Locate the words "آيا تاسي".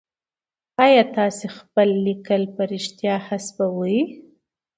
0.85-1.47